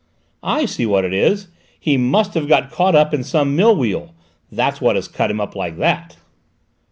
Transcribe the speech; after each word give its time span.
"I 0.41 0.65
see 0.65 0.87
what 0.87 1.05
it 1.05 1.13
is: 1.13 1.49
he 1.79 1.95
must 1.95 2.33
have 2.33 2.47
got 2.47 2.71
caught 2.71 3.13
in 3.13 3.23
some 3.23 3.55
mill 3.55 3.75
wheel: 3.75 4.15
that's 4.51 4.81
what 4.81 4.95
has 4.95 5.07
cut 5.07 5.29
him 5.29 5.39
up 5.39 5.55
like 5.55 5.77
that." 5.77 6.17